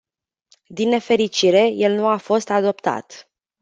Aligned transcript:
Din 0.67 0.89
nefericire, 0.89 1.67
el 1.67 1.93
nu 1.95 2.07
a 2.07 2.17
fost 2.17 2.49
adoptat. 2.49 3.29